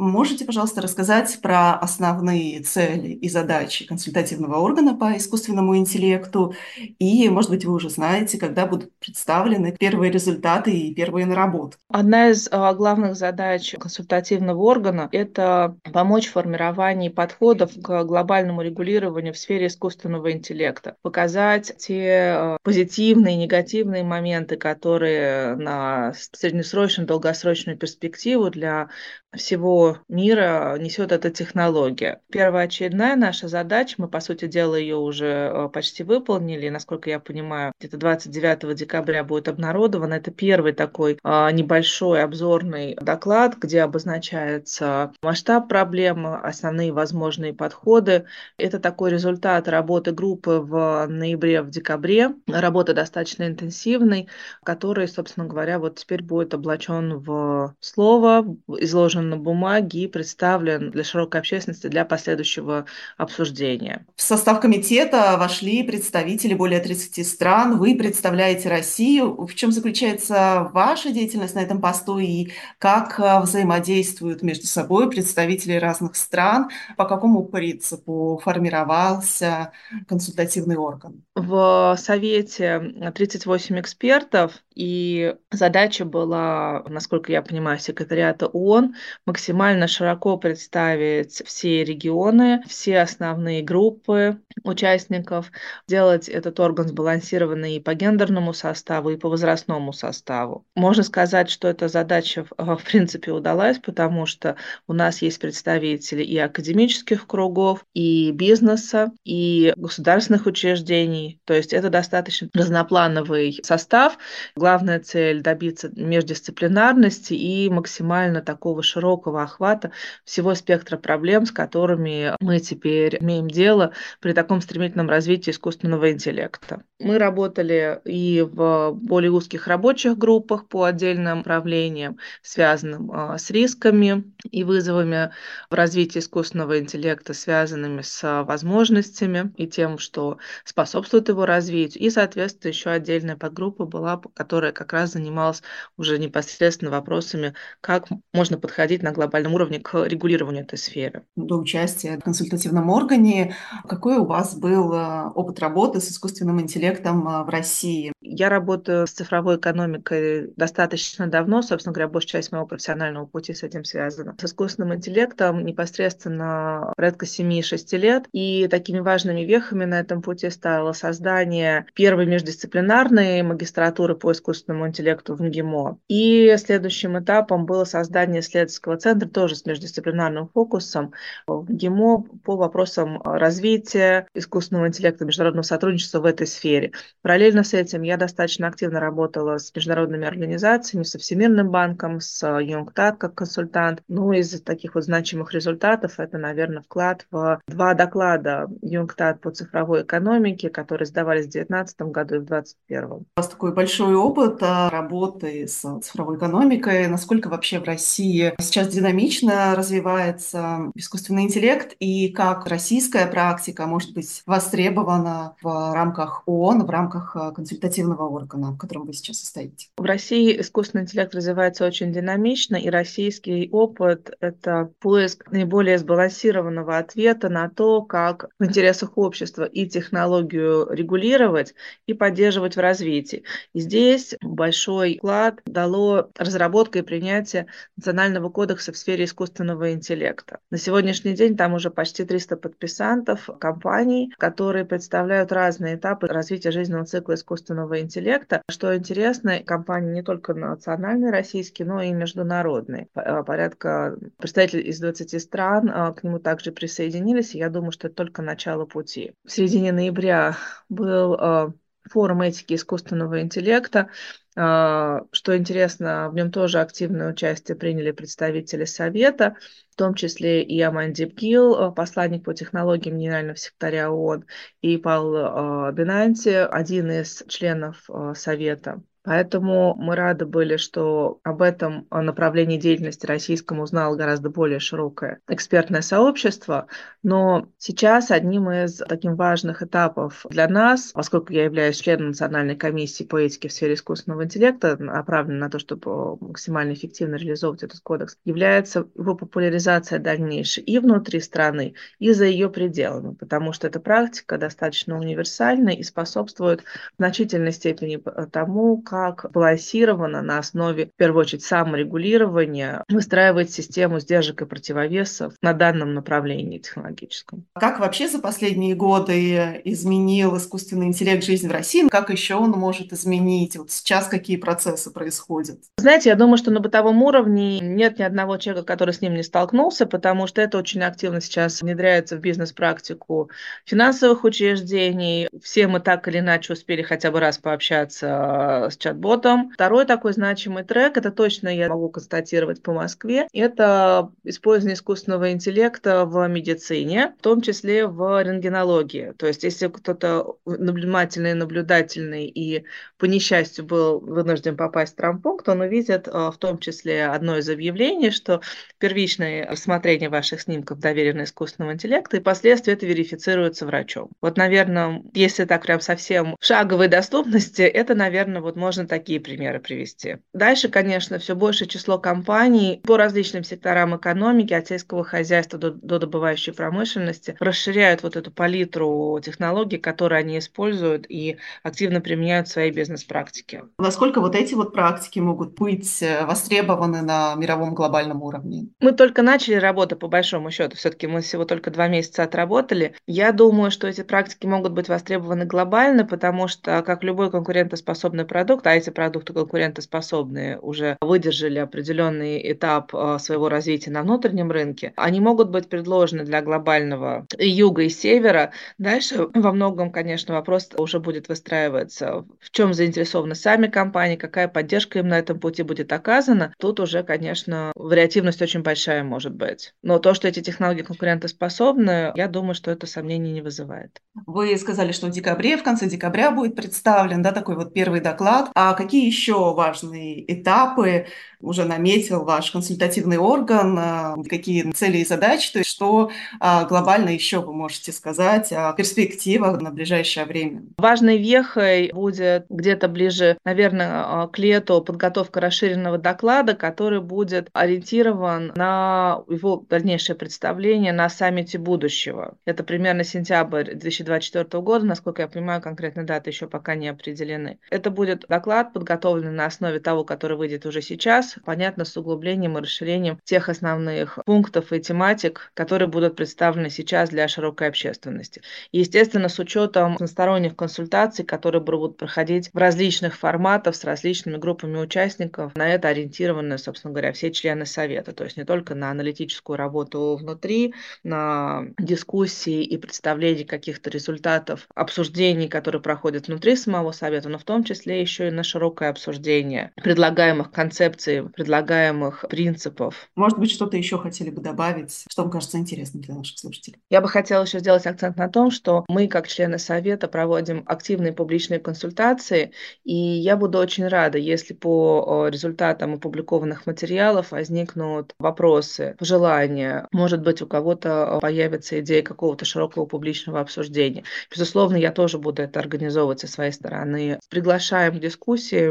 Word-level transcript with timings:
Можете, 0.00 0.44
пожалуйста, 0.44 0.80
рассказать 0.80 1.40
про 1.42 1.74
основные 1.74 2.60
цели 2.62 3.08
и 3.08 3.28
задачи 3.28 3.84
консультативного 3.84 4.58
органа 4.60 4.94
по 4.96 5.16
искусственному 5.16 5.76
интеллекту? 5.76 6.54
И, 7.00 7.28
может 7.28 7.50
быть, 7.50 7.64
вы 7.64 7.72
уже 7.74 7.90
знаете, 7.90 8.38
когда 8.38 8.66
будут 8.66 8.92
представлены 9.08 9.74
первые 9.78 10.12
результаты 10.12 10.70
и 10.70 10.94
первые 10.94 11.24
наработки? 11.26 11.80
Одна 11.88 12.28
из 12.28 12.48
а, 12.50 12.74
главных 12.74 13.16
задач 13.16 13.74
консультативного 13.78 14.60
органа– 14.60 15.08
это 15.12 15.76
помочь 15.92 16.26
в 16.26 16.32
формировании 16.32 17.08
подходов 17.08 17.72
к 17.74 18.04
глобальному 18.04 18.62
регулированию 18.62 19.32
в 19.32 19.38
сфере 19.38 19.68
искусственного 19.68 20.32
интеллекта, 20.32 20.96
показать 21.02 21.74
те 21.78 22.34
а, 22.36 22.58
позитивные 22.62 23.36
и 23.36 23.38
негативные 23.38 24.04
моменты, 24.04 24.56
которые 24.56 25.56
на 25.56 26.12
среднесрочную, 26.32 27.06
долгосрочную 27.06 27.78
перспективу 27.78 28.50
для 28.50 28.88
всего 29.34 29.98
мира 30.08 30.76
несет 30.78 31.12
эта 31.12 31.30
технология. 31.30 32.20
Первоочередная 32.30 33.16
наша 33.16 33.48
задача, 33.48 33.96
мы, 33.98 34.08
по 34.08 34.20
сути 34.20 34.46
дела, 34.46 34.74
ее 34.74 34.96
уже 34.96 35.26
э, 35.26 35.68
почти 35.72 36.02
выполнили, 36.02 36.68
насколько 36.68 37.10
я 37.10 37.20
понимаю, 37.20 37.72
где-то 37.78 37.98
29 37.98 38.74
декабря 38.74 38.97
будет 39.02 39.48
обнародован. 39.48 40.12
Это 40.12 40.30
первый 40.30 40.72
такой 40.72 41.18
а, 41.22 41.50
небольшой 41.50 42.22
обзорный 42.22 42.96
доклад, 43.00 43.56
где 43.56 43.82
обозначается 43.82 45.12
масштаб 45.22 45.68
проблемы, 45.68 46.36
основные 46.36 46.92
возможные 46.92 47.52
подходы. 47.52 48.26
Это 48.56 48.78
такой 48.78 49.10
результат 49.10 49.68
работы 49.68 50.12
группы 50.12 50.60
в 50.60 51.06
ноябре, 51.08 51.62
в 51.62 51.70
декабре. 51.70 52.34
Работа 52.46 52.94
достаточно 52.94 53.46
интенсивной, 53.46 54.28
который, 54.62 55.08
собственно 55.08 55.46
говоря, 55.46 55.78
вот 55.78 55.96
теперь 55.96 56.22
будет 56.22 56.54
облачен 56.54 57.18
в 57.18 57.74
слово, 57.80 58.44
изложен 58.78 59.30
на 59.30 59.36
бумаге 59.36 60.00
и 60.00 60.06
представлен 60.06 60.90
для 60.90 61.04
широкой 61.04 61.40
общественности 61.40 61.86
для 61.86 62.04
последующего 62.04 62.86
обсуждения. 63.16 64.06
В 64.16 64.22
состав 64.22 64.60
комитета 64.60 65.36
вошли 65.38 65.82
представители 65.82 66.54
более 66.54 66.80
30 66.80 67.26
стран. 67.26 67.78
Вы 67.78 67.94
представляете 67.96 68.68
Россию. 68.78 69.46
В 69.46 69.54
чем 69.54 69.72
заключается 69.72 70.70
ваша 70.72 71.10
деятельность 71.10 71.54
на 71.54 71.60
этом 71.60 71.80
посту 71.80 72.18
и 72.18 72.52
как 72.78 73.18
э, 73.20 73.40
взаимодействуют 73.40 74.42
между 74.42 74.66
собой 74.66 75.10
представители 75.10 75.74
разных 75.74 76.16
стран? 76.16 76.70
По 76.96 77.04
какому 77.06 77.44
принципу 77.44 78.40
формировался 78.42 79.72
консультативный 80.06 80.76
орган? 80.76 81.24
В 81.40 81.94
Совете 81.96 82.80
38 83.14 83.78
экспертов, 83.78 84.64
и 84.74 85.36
задача 85.52 86.04
была, 86.04 86.82
насколько 86.88 87.30
я 87.30 87.42
понимаю, 87.42 87.78
секретариата 87.78 88.48
ООН 88.48 88.96
максимально 89.24 89.86
широко 89.86 90.36
представить 90.36 91.42
все 91.46 91.84
регионы, 91.84 92.62
все 92.66 92.98
основные 93.00 93.62
группы 93.62 94.40
участников, 94.64 95.52
делать 95.86 96.28
этот 96.28 96.58
орган 96.58 96.88
сбалансированный 96.88 97.76
и 97.76 97.80
по 97.80 97.94
гендерному 97.94 98.52
составу, 98.52 99.10
и 99.10 99.16
по 99.16 99.28
возрастному 99.28 99.92
составу. 99.92 100.66
Можно 100.74 101.04
сказать, 101.04 101.50
что 101.50 101.68
эта 101.68 101.86
задача 101.86 102.46
в 102.56 102.80
принципе 102.84 103.30
удалась, 103.30 103.78
потому 103.78 104.26
что 104.26 104.56
у 104.88 104.92
нас 104.92 105.22
есть 105.22 105.40
представители 105.40 106.24
и 106.24 106.36
академических 106.36 107.28
кругов, 107.28 107.84
и 107.94 108.32
бизнеса, 108.32 109.12
и 109.24 109.72
государственных 109.76 110.46
учреждений. 110.46 111.27
То 111.44 111.54
есть 111.54 111.72
это 111.72 111.90
достаточно 111.90 112.48
разноплановый 112.54 113.60
состав. 113.62 114.18
Главная 114.56 115.00
цель 115.00 115.42
добиться 115.42 115.90
междисциплинарности 115.94 117.34
и 117.34 117.68
максимально 117.70 118.42
такого 118.42 118.82
широкого 118.82 119.42
охвата 119.42 119.92
всего 120.24 120.54
спектра 120.54 120.96
проблем, 120.96 121.46
с 121.46 121.52
которыми 121.52 122.34
мы 122.40 122.60
теперь 122.60 123.18
имеем 123.20 123.48
дело 123.48 123.92
при 124.20 124.32
таком 124.32 124.60
стремительном 124.60 125.08
развитии 125.08 125.50
искусственного 125.50 126.12
интеллекта. 126.12 126.82
Мы 127.00 127.18
работали 127.18 128.00
и 128.04 128.42
в 128.42 128.92
более 128.92 129.30
узких 129.30 129.68
рабочих 129.68 130.18
группах 130.18 130.66
по 130.66 130.82
отдельным 130.82 131.38
направлениям, 131.38 132.18
связанным 132.42 133.12
а, 133.12 133.38
с 133.38 133.50
рисками 133.50 134.24
и 134.50 134.64
вызовами 134.64 135.30
в 135.70 135.74
развитии 135.74 136.18
искусственного 136.18 136.80
интеллекта, 136.80 137.34
связанными 137.34 138.02
с 138.02 138.42
возможностями 138.42 139.52
и 139.56 139.68
тем, 139.68 139.98
что 139.98 140.38
способствует 140.64 141.28
его 141.28 141.46
развитию. 141.46 142.02
И, 142.02 142.10
соответственно, 142.10 142.70
еще 142.70 142.90
отдельная 142.90 143.36
подгруппа 143.36 143.84
была, 143.84 144.20
которая 144.34 144.72
как 144.72 144.92
раз 144.92 145.12
занималась 145.12 145.62
уже 145.96 146.18
непосредственно 146.18 146.90
вопросами, 146.90 147.54
как 147.80 148.08
можно 148.32 148.58
подходить 148.58 149.04
на 149.04 149.12
глобальном 149.12 149.54
уровне 149.54 149.78
к 149.78 150.04
регулированию 150.04 150.64
этой 150.64 150.78
сферы. 150.78 151.24
До 151.36 151.58
участия 151.58 152.18
в 152.18 152.22
консультативном 152.22 152.90
органе 152.90 153.54
какой 153.86 154.16
у 154.18 154.24
вас 154.24 154.56
был 154.56 154.92
э, 154.92 155.28
опыт 155.34 155.60
работы 155.60 156.00
с 156.00 156.10
искусственным 156.10 156.60
интеллектом 156.60 156.87
э, 156.92 157.42
в 157.44 157.48
России? 157.48 158.12
Я 158.20 158.48
работаю 158.48 159.06
с 159.06 159.10
цифровой 159.10 159.56
экономикой 159.56 160.52
достаточно 160.56 161.26
давно, 161.26 161.62
собственно 161.62 161.92
говоря, 161.92 162.08
большая 162.08 162.28
часть 162.28 162.52
моего 162.52 162.66
профессионального 162.66 163.26
пути 163.26 163.54
с 163.54 163.62
этим 163.62 163.84
связана. 163.84 164.36
С 164.38 164.44
искусственным 164.44 164.94
интеллектом 164.94 165.64
непосредственно 165.64 166.92
порядка 166.96 167.26
7-6 167.26 167.96
лет, 167.96 168.28
и 168.32 168.68
такими 168.68 169.00
важными 169.00 169.40
вехами 169.40 169.84
на 169.84 170.00
этом 170.00 170.22
пути 170.22 170.50
стало 170.50 170.92
создание 170.92 171.86
первой 171.94 172.26
междисциплинарной 172.26 173.42
магистратуры 173.42 174.14
по 174.14 174.32
искусственному 174.32 174.88
интеллекту 174.88 175.34
в 175.34 175.40
МГИМО. 175.40 175.98
И 176.08 176.54
следующим 176.58 177.18
этапом 177.18 177.66
было 177.66 177.84
создание 177.84 178.42
след 178.42 178.68
исследовательского 178.68 178.96
центра, 178.96 179.28
тоже 179.28 179.56
с 179.56 179.66
междисциплинарным 179.66 180.48
фокусом 180.48 181.12
в 181.46 181.70
ГИМО 181.70 182.24
по 182.44 182.56
вопросам 182.56 183.20
развития 183.22 184.26
искусственного 184.34 184.88
интеллекта, 184.88 185.24
международного 185.24 185.64
сотрудничества 185.64 186.20
в 186.20 186.24
этой 186.24 186.46
сфере. 186.46 186.77
Параллельно 187.22 187.64
с 187.64 187.74
этим 187.74 188.02
я 188.02 188.16
достаточно 188.16 188.68
активно 188.68 189.00
работала 189.00 189.58
с 189.58 189.74
международными 189.74 190.26
организациями, 190.26 191.04
со 191.04 191.18
Всемирным 191.18 191.70
банком, 191.70 192.20
с 192.20 192.46
ЮНГТАД 192.46 193.18
как 193.18 193.34
консультант. 193.34 194.02
Ну, 194.08 194.32
из 194.32 194.60
таких 194.62 194.94
вот 194.94 195.04
значимых 195.04 195.52
результатов 195.52 196.18
это, 196.18 196.38
наверное, 196.38 196.82
вклад 196.82 197.26
в 197.30 197.60
два 197.66 197.94
доклада 197.94 198.68
ЮНГТАД 198.82 199.40
по 199.40 199.50
цифровой 199.50 200.02
экономике, 200.02 200.70
которые 200.70 201.06
сдавались 201.06 201.46
в 201.46 201.50
2019 201.50 202.00
году 202.02 202.36
и 202.36 202.38
в 202.38 202.44
2021. 202.44 203.10
У 203.10 203.24
вас 203.36 203.48
такой 203.48 203.74
большой 203.74 204.14
опыт 204.14 204.58
а, 204.62 204.90
работы 204.90 205.66
с 205.66 206.00
цифровой 206.00 206.36
экономикой. 206.36 207.08
Насколько 207.08 207.48
вообще 207.48 207.80
в 207.80 207.84
России 207.84 208.54
сейчас 208.60 208.88
динамично 208.88 209.74
развивается 209.74 210.90
искусственный 210.94 211.44
интеллект 211.44 211.94
и 211.98 212.28
как 212.28 212.66
российская 212.66 213.26
практика 213.26 213.86
может 213.86 214.14
быть 214.14 214.42
востребована 214.46 215.56
в 215.62 215.94
рамках 215.94 216.42
ООН, 216.46 216.67
в 216.76 216.90
рамках 216.90 217.34
э, 217.34 217.52
консультативного 217.52 218.28
органа, 218.28 218.72
в 218.72 218.78
котором 218.78 219.06
вы 219.06 219.12
сейчас 219.12 219.40
состоите? 219.40 219.88
В 219.96 220.04
России 220.04 220.60
искусственный 220.60 221.04
интеллект 221.04 221.34
развивается 221.34 221.86
очень 221.86 222.12
динамично, 222.12 222.76
и 222.76 222.90
российский 222.90 223.68
опыт— 223.72 224.30
это 224.40 224.90
поиск 225.00 225.50
наиболее 225.50 225.98
сбалансированного 225.98 226.98
ответа 226.98 227.48
на 227.48 227.68
то, 227.68 228.02
как 228.02 228.50
в 228.58 228.64
интересах 228.64 229.16
общества 229.16 229.64
и 229.64 229.86
технологию 229.86 230.88
регулировать 230.90 231.74
и 232.06 232.14
поддерживать 232.14 232.76
в 232.76 232.80
развитии. 232.80 233.44
И 233.72 233.80
здесь 233.80 234.34
большой 234.42 235.16
вклад 235.18 235.60
дало 235.64 236.30
разработка 236.36 236.98
и 236.98 237.02
принятие 237.02 237.66
национального 237.96 238.50
кодекса 238.50 238.92
в 238.92 238.96
сфере 238.96 239.24
искусственного 239.24 239.92
интеллекта. 239.92 240.58
На 240.70 240.78
сегодняшний 240.78 241.32
день 241.32 241.56
там 241.56 241.74
уже 241.74 241.90
почти 241.90 242.24
300 242.24 242.56
подписантов 242.56 243.48
компаний, 243.58 244.32
которые 244.38 244.84
представляют 244.84 245.52
разные 245.52 245.96
этапы 245.96 246.26
развития 246.26 246.57
жизненного 246.66 247.06
цикла 247.06 247.34
искусственного 247.34 248.00
интеллекта. 248.00 248.62
Что 248.70 248.96
интересно, 248.96 249.62
компании 249.64 250.12
не 250.12 250.22
только 250.22 250.54
национальные 250.54 251.30
российские, 251.30 251.86
но 251.86 252.02
и 252.02 252.12
международные. 252.12 253.08
А, 253.14 253.42
порядка 253.42 254.16
представителей 254.38 254.82
из 254.82 255.00
20 255.00 255.40
стран 255.40 255.90
а, 255.92 256.12
к 256.12 256.22
нему 256.22 256.38
также 256.38 256.72
присоединились, 256.72 257.54
я 257.54 257.70
думаю, 257.70 257.92
что 257.92 258.08
это 258.08 258.16
только 258.16 258.42
начало 258.42 258.86
пути. 258.86 259.32
В 259.44 259.52
середине 259.52 259.92
ноября 259.92 260.56
был 260.88 261.34
а, 261.34 261.72
форум 262.08 262.42
этики 262.42 262.74
искусственного 262.74 263.40
интеллекта, 263.40 264.08
а, 264.56 265.22
что 265.30 265.56
интересно, 265.56 266.28
в 266.30 266.34
нем 266.34 266.50
тоже 266.50 266.80
активное 266.80 267.30
участие 267.30 267.76
приняли 267.76 268.10
представители 268.10 268.84
Совета, 268.84 269.56
в 269.90 269.96
том 269.96 270.14
числе 270.14 270.64
и 270.64 270.80
Амандип 270.80 271.34
Гил, 271.34 271.74
а, 271.74 271.92
посланник 271.92 272.44
по 272.44 272.54
технологиям 272.54 273.18
генерального 273.18 273.56
секретаря 273.56 274.10
ООН, 274.10 274.46
и 274.80 274.96
Павел 274.96 275.36
а, 275.36 275.92
Бенанти, 275.92 276.48
один 276.48 277.10
из 277.10 277.44
членов 277.46 278.08
Совета 278.34 279.02
Поэтому 279.28 279.94
мы 279.94 280.16
рады 280.16 280.46
были, 280.46 280.78
что 280.78 281.38
об 281.42 281.60
этом 281.60 282.06
направлении 282.10 282.78
деятельности 282.78 283.26
российском 283.26 283.78
узнало 283.80 284.16
гораздо 284.16 284.48
более 284.48 284.78
широкое 284.78 285.40
экспертное 285.48 286.00
сообщество. 286.00 286.86
Но 287.22 287.68
сейчас 287.76 288.30
одним 288.30 288.70
из 288.70 288.96
таких 288.96 289.32
важных 289.32 289.82
этапов 289.82 290.46
для 290.48 290.66
нас, 290.66 291.12
поскольку 291.12 291.52
я 291.52 291.64
являюсь 291.64 292.00
членом 292.00 292.28
Национальной 292.28 292.74
комиссии 292.74 293.24
по 293.24 293.36
этике 293.36 293.68
в 293.68 293.72
сфере 293.74 293.94
искусственного 293.94 294.44
интеллекта, 294.44 294.96
направленной 294.96 295.60
на 295.60 295.68
то, 295.68 295.78
чтобы 295.78 296.38
максимально 296.38 296.94
эффективно 296.94 297.34
реализовывать 297.34 297.82
этот 297.82 298.00
кодекс, 298.00 298.38
является 298.46 299.08
его 299.14 299.34
популяризация 299.34 300.20
дальнейшей 300.20 300.84
и 300.84 300.98
внутри 300.98 301.40
страны, 301.40 301.92
и 302.18 302.32
за 302.32 302.46
ее 302.46 302.70
пределами, 302.70 303.34
потому 303.34 303.74
что 303.74 303.88
эта 303.88 304.00
практика 304.00 304.56
достаточно 304.56 305.18
универсальна 305.18 305.90
и 305.90 306.02
способствует 306.02 306.80
в 306.80 307.16
значительной 307.18 307.72
степени 307.72 308.22
тому, 308.50 309.02
как 309.02 309.17
балансированно 309.52 310.42
на 310.42 310.58
основе, 310.58 311.06
в 311.06 311.16
первую 311.16 311.42
очередь, 311.42 311.64
саморегулирования 311.64 313.04
выстраивать 313.08 313.70
систему 313.70 314.20
сдержек 314.20 314.62
и 314.62 314.66
противовесов 314.66 315.54
на 315.62 315.72
данном 315.72 316.14
направлении 316.14 316.78
технологическом. 316.78 317.64
Как 317.74 318.00
вообще 318.00 318.28
за 318.28 318.38
последние 318.38 318.94
годы 318.94 319.80
изменил 319.84 320.56
искусственный 320.56 321.06
интеллект 321.06 321.44
жизнь 321.44 321.68
в 321.68 321.72
России? 321.72 322.08
Как 322.08 322.30
еще 322.30 322.54
он 322.54 322.70
может 322.70 323.12
изменить? 323.12 323.76
Вот 323.76 323.90
сейчас 323.90 324.28
какие 324.28 324.56
процессы 324.56 325.10
происходят? 325.10 325.78
Знаете, 325.96 326.30
я 326.30 326.34
думаю, 326.34 326.58
что 326.58 326.70
на 326.70 326.80
бытовом 326.80 327.22
уровне 327.22 327.80
нет 327.80 328.18
ни 328.18 328.22
одного 328.22 328.56
человека, 328.56 328.86
который 328.86 329.14
с 329.14 329.20
ним 329.20 329.34
не 329.34 329.42
столкнулся, 329.42 330.06
потому 330.06 330.46
что 330.46 330.60
это 330.60 330.78
очень 330.78 331.02
активно 331.02 331.40
сейчас 331.40 331.82
внедряется 331.82 332.36
в 332.36 332.40
бизнес-практику 332.40 333.50
финансовых 333.84 334.44
учреждений. 334.44 335.48
Все 335.62 335.86
мы 335.88 336.00
так 336.00 336.26
или 336.28 336.38
иначе 336.38 336.72
успели 336.72 337.02
хотя 337.02 337.30
бы 337.30 337.40
раз 337.40 337.58
пообщаться 337.58 338.88
с 338.90 338.96
чат-ботом. 339.08 339.70
Второй 339.72 340.04
такой 340.04 340.32
значимый 340.32 340.84
трек, 340.84 341.16
это 341.16 341.30
точно 341.30 341.68
я 341.68 341.88
могу 341.88 342.08
констатировать 342.10 342.82
по 342.82 342.92
Москве, 342.92 343.48
это 343.52 344.30
использование 344.44 344.94
искусственного 344.94 345.52
интеллекта 345.52 346.24
в 346.24 346.46
медицине, 346.48 347.34
в 347.38 347.42
том 347.42 347.60
числе 347.60 348.06
в 348.06 348.42
рентгенологии. 348.42 349.32
То 349.36 349.46
есть 349.46 349.64
если 349.64 349.88
кто-то 349.88 350.56
внимательный, 350.64 351.54
наблюдательный 351.54 352.46
и 352.46 352.84
по 353.18 353.24
несчастью 353.24 353.84
был 353.84 354.20
вынужден 354.20 354.76
попасть 354.76 355.14
в 355.14 355.16
травмпункт, 355.16 355.68
он 355.68 355.80
увидит 355.80 356.28
э, 356.28 356.30
в 356.30 356.56
том 356.58 356.78
числе 356.78 357.26
одно 357.26 357.58
из 357.58 357.68
объявлений, 357.68 358.30
что 358.30 358.60
первичное 358.98 359.66
рассмотрение 359.68 360.28
ваших 360.28 360.60
снимков 360.60 360.98
доверено 360.98 361.42
искусственному 361.42 361.94
интеллекту, 361.94 362.36
и 362.36 362.40
последствия 362.40 362.94
это 362.94 363.06
верифицируется 363.06 363.86
врачом. 363.86 364.30
Вот, 364.40 364.56
наверное, 364.56 365.22
если 365.34 365.64
так 365.64 365.82
прям 365.82 366.00
совсем 366.00 366.56
шаговой 366.60 367.08
доступности, 367.08 367.82
это, 367.82 368.14
наверное, 368.14 368.60
вот 368.60 368.76
можно 368.88 369.06
такие 369.06 369.38
примеры 369.38 369.80
привести. 369.80 370.38
Дальше, 370.54 370.88
конечно, 370.88 371.38
все 371.38 371.54
большее 371.54 371.88
число 371.88 372.18
компаний 372.18 373.02
по 373.04 373.18
различным 373.18 373.62
секторам 373.62 374.16
экономики, 374.16 374.72
от 374.72 374.88
сельского 374.88 375.24
хозяйства 375.24 375.78
до, 375.78 375.90
до 375.90 376.18
добывающей 376.18 376.72
промышленности, 376.72 377.54
расширяют 377.60 378.22
вот 378.22 378.36
эту 378.36 378.50
палитру 378.50 379.38
технологий, 379.44 379.98
которые 379.98 380.38
они 380.38 380.58
используют 380.58 381.26
и 381.28 381.58
активно 381.82 382.22
применяют 382.22 382.68
в 382.68 382.70
своей 382.70 382.90
бизнес-практике. 382.90 383.84
Насколько 383.98 384.40
вот 384.40 384.54
эти 384.54 384.72
вот 384.72 384.94
практики 384.94 385.38
могут 385.38 385.74
быть 385.74 386.22
э, 386.22 386.46
востребованы 386.46 387.20
на 387.20 387.56
мировом 387.56 387.94
глобальном 387.94 388.42
уровне? 388.42 388.86
Мы 389.00 389.12
только 389.12 389.42
начали 389.42 389.74
работу, 389.74 390.16
по 390.16 390.28
большому 390.28 390.70
счету. 390.70 390.96
Все-таки 390.96 391.26
мы 391.26 391.42
всего 391.42 391.66
только 391.66 391.90
два 391.90 392.08
месяца 392.08 392.42
отработали. 392.42 393.16
Я 393.26 393.52
думаю, 393.52 393.90
что 393.90 394.08
эти 394.08 394.22
практики 394.22 394.64
могут 394.64 394.92
быть 394.92 395.10
востребованы 395.10 395.66
глобально, 395.66 396.24
потому 396.24 396.68
что, 396.68 397.02
как 397.02 397.22
любой 397.22 397.50
конкурентоспособный 397.50 398.46
продукт, 398.46 398.77
а 398.86 398.94
эти 398.94 399.10
продукты 399.10 399.52
конкурентоспособные 399.52 400.78
уже 400.78 401.16
выдержали 401.20 401.78
определенный 401.78 402.72
этап 402.72 403.14
э, 403.14 403.38
своего 403.38 403.68
развития 403.68 404.10
на 404.10 404.22
внутреннем 404.22 404.70
рынке, 404.70 405.12
они 405.16 405.40
могут 405.40 405.70
быть 405.70 405.88
предложены 405.88 406.44
для 406.44 406.62
глобального 406.62 407.46
юга 407.58 408.02
и 408.02 408.08
севера. 408.08 408.72
Дальше 408.98 409.48
во 409.54 409.72
многом, 409.72 410.10
конечно, 410.10 410.54
вопрос 410.54 410.88
уже 410.96 411.20
будет 411.20 411.48
выстраиваться, 411.48 412.44
в 412.60 412.70
чем 412.70 412.94
заинтересованы 412.94 413.54
сами 413.54 413.86
компании, 413.88 414.36
какая 414.36 414.68
поддержка 414.68 415.18
им 415.18 415.28
на 415.28 415.38
этом 415.38 415.60
пути 415.60 415.82
будет 415.82 416.12
оказана. 416.12 416.74
Тут 416.78 417.00
уже, 417.00 417.22
конечно, 417.22 417.92
вариативность 417.94 418.62
очень 418.62 418.82
большая 418.82 419.22
может 419.24 419.54
быть. 419.54 419.94
Но 420.02 420.18
то, 420.18 420.34
что 420.34 420.48
эти 420.48 420.60
технологии 420.60 421.02
конкурентоспособны, 421.02 422.32
я 422.34 422.48
думаю, 422.48 422.74
что 422.74 422.90
это 422.90 423.06
сомнений 423.06 423.52
не 423.52 423.62
вызывает. 423.62 424.20
Вы 424.46 424.76
сказали, 424.78 425.12
что 425.12 425.26
в 425.26 425.30
декабре, 425.30 425.76
в 425.76 425.82
конце 425.82 426.06
декабря 426.06 426.50
будет 426.50 426.76
представлен 426.76 427.42
да, 427.42 427.52
такой 427.52 427.76
вот 427.76 427.92
первый 427.92 428.20
доклад. 428.20 428.67
А 428.74 428.94
какие 428.94 429.26
еще 429.26 429.74
важные 429.74 430.52
этапы 430.52 431.26
уже 431.60 431.84
наметил 431.84 432.44
ваш 432.44 432.70
консультативный 432.70 433.36
орган, 433.36 433.98
а, 433.98 434.36
какие 434.48 434.90
цели 434.92 435.18
и 435.18 435.24
задачи, 435.24 435.72
то 435.72 435.78
есть 435.78 435.90
что 435.90 436.30
а, 436.60 436.84
глобально 436.84 437.30
еще 437.30 437.60
вы 437.60 437.72
можете 437.72 438.12
сказать 438.12 438.72
о 438.72 438.92
перспективах 438.92 439.80
на 439.80 439.90
ближайшее 439.90 440.46
время? 440.46 440.82
Важной 440.98 441.38
вехой 441.38 442.12
будет 442.12 442.66
где-то 442.68 443.08
ближе, 443.08 443.58
наверное, 443.64 444.46
к 444.48 444.58
лету 444.58 445.02
подготовка 445.02 445.60
расширенного 445.60 446.18
доклада, 446.18 446.74
который 446.74 447.20
будет 447.20 447.70
ориентирован 447.72 448.72
на 448.76 449.42
его 449.48 449.84
дальнейшее 449.88 450.36
представление 450.36 451.12
на 451.12 451.28
саммите 451.28 451.78
будущего. 451.78 452.56
Это 452.64 452.84
примерно 452.84 453.24
сентябрь 453.24 453.94
2024 453.94 454.82
года, 454.82 455.04
насколько 455.04 455.42
я 455.42 455.48
понимаю, 455.48 455.82
конкретные 455.82 456.24
даты 456.24 456.50
еще 456.50 456.68
пока 456.68 456.94
не 456.94 457.08
определены. 457.08 457.78
Это 457.90 458.10
будет 458.10 458.44
доклад, 458.58 458.92
подготовленный 458.92 459.52
на 459.52 459.66
основе 459.66 460.00
того, 460.00 460.24
который 460.24 460.56
выйдет 460.56 460.84
уже 460.84 461.00
сейчас, 461.00 461.56
понятно, 461.64 462.04
с 462.04 462.16
углублением 462.16 462.76
и 462.76 462.80
расширением 462.80 463.38
тех 463.44 463.68
основных 463.68 464.38
пунктов 464.44 464.92
и 464.92 465.00
тематик, 465.00 465.70
которые 465.74 466.08
будут 466.08 466.34
представлены 466.34 466.90
сейчас 466.90 467.30
для 467.30 467.46
широкой 467.46 467.86
общественности. 467.86 468.62
И, 468.90 468.98
естественно, 468.98 469.48
с 469.48 469.60
учетом 469.60 470.14
односторонних 470.14 470.74
консультаций, 470.74 471.44
которые 471.44 471.80
будут 471.80 472.16
проходить 472.16 472.70
в 472.72 472.76
различных 472.76 473.36
форматах 473.36 473.94
с 473.94 474.02
различными 474.02 474.56
группами 474.56 474.98
участников, 474.98 475.76
на 475.76 475.88
это 475.88 476.08
ориентированы, 476.08 476.78
собственно 476.78 477.12
говоря, 477.12 477.32
все 477.32 477.52
члены 477.52 477.86
Совета, 477.86 478.32
то 478.32 478.42
есть 478.42 478.56
не 478.56 478.64
только 478.64 478.96
на 478.96 479.12
аналитическую 479.12 479.76
работу 479.76 480.36
внутри, 480.36 480.94
на 481.22 481.84
дискуссии 481.96 482.82
и 482.82 482.96
представление 482.96 483.64
каких-то 483.64 484.10
результатов 484.10 484.88
обсуждений, 484.96 485.68
которые 485.68 486.02
проходят 486.02 486.48
внутри 486.48 486.74
самого 486.74 487.12
Совета, 487.12 487.48
но 487.48 487.58
в 487.58 487.64
том 487.64 487.84
числе 487.84 488.20
еще 488.20 488.47
на 488.50 488.62
широкое 488.62 489.10
обсуждение 489.10 489.92
предлагаемых 489.96 490.70
концепций 490.70 491.48
предлагаемых 491.48 492.44
принципов. 492.48 493.28
Может 493.36 493.58
быть, 493.58 493.70
что-то 493.70 493.96
еще 493.96 494.18
хотели 494.18 494.50
бы 494.50 494.60
добавить, 494.60 495.24
что 495.28 495.42
вам 495.42 495.50
кажется 495.50 495.78
интересным 495.78 496.22
для 496.22 496.34
наших 496.34 496.58
слушателей? 496.58 496.98
Я 497.10 497.20
бы 497.20 497.28
хотела 497.28 497.62
еще 497.64 497.78
сделать 497.78 498.06
акцент 498.06 498.36
на 498.36 498.48
том, 498.48 498.70
что 498.70 499.04
мы, 499.08 499.28
как 499.28 499.48
члены 499.48 499.78
Совета, 499.78 500.28
проводим 500.28 500.82
активные 500.86 501.32
публичные 501.32 501.80
консультации, 501.80 502.72
и 503.04 503.14
я 503.14 503.56
буду 503.56 503.78
очень 503.78 504.06
рада, 504.08 504.38
если 504.38 504.74
по 504.74 505.48
результатам 505.48 506.14
опубликованных 506.14 506.86
материалов 506.86 507.52
возникнут 507.52 508.34
вопросы, 508.38 509.16
пожелания, 509.18 510.06
может 510.12 510.42
быть, 510.42 510.62
у 510.62 510.66
кого-то 510.66 511.38
появится 511.40 512.00
идея 512.00 512.22
какого-то 512.22 512.64
широкого 512.64 513.06
публичного 513.06 513.60
обсуждения. 513.60 514.24
Безусловно, 514.50 514.96
я 514.96 515.12
тоже 515.12 515.38
буду 515.38 515.62
это 515.62 515.80
организовывать 515.80 516.40
со 516.40 516.46
своей 516.46 516.72
стороны. 516.72 517.38
Приглашаем 517.50 518.16
к 518.16 518.20
дискуссии, 518.20 518.37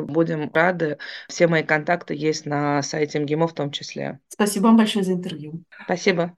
будем 0.01 0.51
рады. 0.53 0.97
Все 1.27 1.47
мои 1.47 1.63
контакты 1.63 2.13
есть 2.15 2.45
на 2.45 2.81
сайте 2.81 3.19
МГИМО 3.19 3.47
в 3.47 3.53
том 3.53 3.71
числе. 3.71 4.19
Спасибо 4.29 4.63
вам 4.65 4.77
большое 4.77 5.03
за 5.03 5.13
интервью. 5.13 5.63
Спасибо. 5.85 6.37